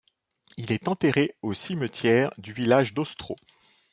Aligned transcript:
Il 0.57 0.71
est 0.71 0.87
enterré 0.87 1.35
au 1.43 1.53
cimetière 1.53 2.31
du 2.39 2.53
village 2.53 2.95
d'Ostro. 2.95 3.35